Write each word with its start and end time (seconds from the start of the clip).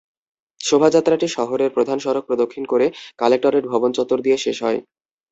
শোভাযাত্রাটি 0.61 1.27
শহরের 1.29 1.69
প্রধান 1.75 1.97
সড়ক 1.99 2.23
প্রদক্ষিণ 2.27 2.63
করে 2.65 2.85
কালেক্টরেট 3.19 3.63
ভবন 3.71 3.89
চত্বরে 3.97 4.23
গিয়ে 4.25 4.39
শেষ 4.45 4.57
হয়। 4.65 4.79